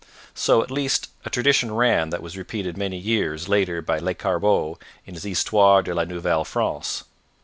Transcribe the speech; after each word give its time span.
So, 0.33 0.63
at 0.63 0.71
least, 0.71 1.09
a 1.25 1.29
tradition 1.29 1.71
ran 1.75 2.09
that 2.09 2.23
was 2.23 2.35
repeated 2.35 2.75
many 2.75 2.97
years 2.97 3.47
later 3.47 3.83
by 3.83 3.99
Lescarbot 3.99 4.81
in 5.05 5.13
his 5.13 5.21
Histoire 5.25 5.83
de 5.83 5.93
la 5.93 6.05
Nouvelle 6.05 6.43
France. 6.43 7.03